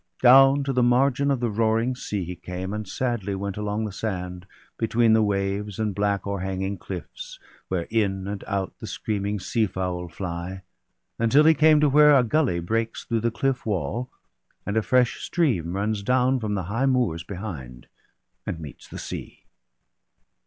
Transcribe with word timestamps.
Down 0.23 0.63
to 0.63 0.73
the 0.73 0.81
margin 0.81 1.29
of 1.29 1.41
the 1.41 1.51
roaring 1.51 1.93
sea 1.95 2.23
He 2.23 2.35
came, 2.35 2.73
and 2.73 2.87
sadly 2.87 3.35
went 3.35 3.55
along 3.55 3.85
the 3.85 3.91
sand, 3.91 4.47
Between 4.79 5.13
the 5.13 5.21
waves 5.21 5.77
and 5.77 5.93
black 5.93 6.25
o'erhanging 6.25 6.79
cliffs 6.79 7.37
Where 7.67 7.85
in 7.91 8.27
and 8.27 8.43
out 8.47 8.73
the 8.79 8.87
screaming 8.87 9.39
seafowl 9.39 10.07
fly; 10.07 10.63
Until 11.19 11.43
he 11.43 11.53
came 11.53 11.79
to 11.81 11.89
v/here 11.91 12.15
a 12.15 12.23
gully 12.23 12.59
breaks 12.59 13.03
Through 13.03 13.19
the 13.21 13.29
cliff' 13.29 13.63
wall, 13.63 14.09
and 14.65 14.75
a 14.75 14.81
fresh 14.81 15.19
stream 15.19 15.73
runs 15.75 16.01
down 16.01 16.39
From 16.39 16.55
the 16.55 16.63
high 16.63 16.87
moors 16.87 17.23
behind, 17.23 17.85
and 18.43 18.59
meets 18.59 18.87
the 18.87 18.97
sea. 18.97 19.43